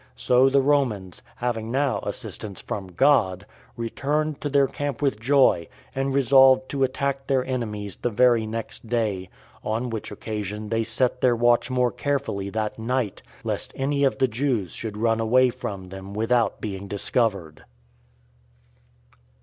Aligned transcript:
So 0.15 0.49
the 0.49 0.61
Romans, 0.63 1.21
having 1.35 1.69
now 1.69 1.99
assistance 1.99 2.59
from 2.59 2.87
God, 2.87 3.45
returned 3.77 4.41
to 4.41 4.49
their 4.49 4.65
camp 4.65 4.99
with 4.99 5.19
joy, 5.19 5.67
and 5.93 6.11
resolved 6.11 6.67
to 6.69 6.83
attack 6.83 7.27
their 7.27 7.45
enemies 7.45 7.95
the 7.97 8.09
very 8.09 8.47
next 8.47 8.89
day; 8.89 9.29
on 9.63 9.91
which 9.91 10.09
occasion 10.11 10.69
they 10.69 10.83
set 10.83 11.21
their 11.21 11.35
watch 11.35 11.69
more 11.69 11.91
carefully 11.91 12.49
that 12.49 12.79
night, 12.79 13.21
lest 13.43 13.73
any 13.75 14.03
of 14.03 14.17
the 14.17 14.27
Jews 14.27 14.71
should 14.71 14.97
run 14.97 15.19
away 15.19 15.51
from 15.51 15.89
them 15.89 16.15
without 16.15 16.59
being 16.61 16.87
discovered. 16.87 17.63